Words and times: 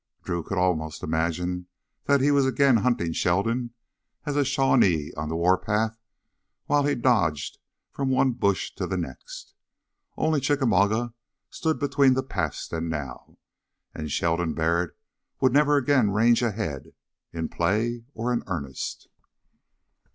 Drew 0.23 0.41
could 0.41 0.57
almost 0.57 1.03
imagine 1.03 1.67
that 2.05 2.21
he 2.21 2.31
was 2.31 2.47
again 2.47 2.77
hunting 2.77 3.13
Sheldon 3.13 3.75
as 4.25 4.35
a 4.35 4.43
"Shawnee" 4.43 5.13
on 5.13 5.29
the 5.29 5.35
warpath 5.35 5.99
while 6.65 6.87
he 6.87 6.95
dodged 6.95 7.59
from 7.91 8.09
one 8.09 8.31
bush 8.31 8.73
to 8.77 8.87
the 8.87 8.97
next. 8.97 9.53
Only 10.17 10.39
Chickamauga 10.39 11.13
stood 11.51 11.77
between 11.77 12.15
the 12.15 12.23
past 12.23 12.73
and 12.73 12.89
now 12.89 13.37
and 13.93 14.09
Sheldon 14.11 14.55
Barrett 14.55 14.97
would 15.39 15.53
never 15.53 15.77
again 15.77 16.09
range 16.09 16.41
ahead, 16.41 16.93
in 17.31 17.47
play 17.47 18.03
or 18.15 18.35
earnest. 18.47 19.07